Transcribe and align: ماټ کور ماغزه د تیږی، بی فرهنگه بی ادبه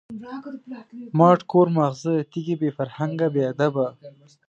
ماټ 1.17 1.39
کور 1.51 1.67
ماغزه 1.77 2.11
د 2.17 2.21
تیږی، 2.31 2.55
بی 2.61 2.69
فرهنگه 2.77 3.27
بی 3.33 3.41
ادبه 3.51 3.87